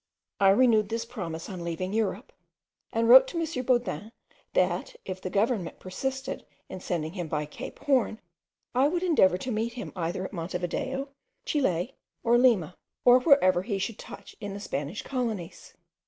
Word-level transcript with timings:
I 0.39 0.49
renewed 0.49 0.89
this 0.89 1.05
promise 1.05 1.47
on 1.47 1.63
leaving 1.63 1.93
Europe, 1.93 2.33
and 2.91 3.07
wrote 3.07 3.27
to 3.27 3.39
M. 3.39 3.45
Baudin, 3.63 4.11
that 4.53 4.95
if 5.05 5.21
the 5.21 5.29
government 5.29 5.79
persisted 5.79 6.43
in 6.69 6.79
sending 6.79 7.13
him 7.13 7.27
by 7.27 7.45
Cape 7.45 7.77
Horn, 7.77 8.19
I 8.73 8.87
would 8.87 9.03
endeavour 9.03 9.37
to 9.37 9.51
meet 9.51 9.73
him 9.73 9.93
either 9.95 10.25
at 10.25 10.33
Monte 10.33 10.57
Video, 10.57 11.09
Chile, 11.45 11.93
or 12.23 12.39
Lima, 12.39 12.77
or 13.05 13.19
wherever 13.19 13.61
he 13.61 13.77
should 13.77 13.99
touch 13.99 14.35
in 14.41 14.55
the 14.55 14.59
Spanish 14.59 15.03
colonies. 15.03 15.75